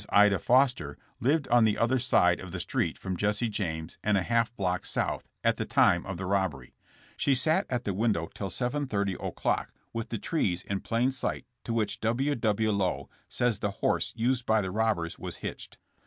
Ida 0.09 0.39
Foster 0.39 0.97
lived 1.19 1.47
on 1.49 1.63
the 1.63 1.77
other 1.77 1.99
sid* 1.99 2.39
of 2.39 2.51
the 2.51 2.59
street 2.59 2.97
from 2.97 3.15
Jesse 3.15 3.47
James 3.49 3.99
and 4.03 4.17
a 4.17 4.23
half 4.23 4.51
block 4.55 4.83
south, 4.83 5.27
at 5.43 5.57
the 5.57 5.63
time 5.65 6.07
of 6.07 6.17
the 6.17 6.25
robbery. 6.25 6.73
She 7.17 7.35
sat 7.35 7.67
at 7.69 7.83
the 7.83 7.93
window 7.93 8.27
till 8.33 8.49
7:30 8.49 9.23
o'clock 9.23 9.71
with 9.93 10.09
the 10.09 10.17
trees 10.17 10.63
in 10.63 10.79
plain 10.81 11.11
sight 11.11 11.45
to 11.65 11.73
which 11.73 11.99
W. 11.99 12.33
W. 12.33 12.71
Lowe 12.71 13.11
says 13.29 13.59
the 13.59 13.69
horse 13.85 14.11
used 14.15 14.47
by 14.47 14.59
the 14.59 14.71
robbers 14.71 15.19
was 15.19 15.35
hitched. 15.45 15.77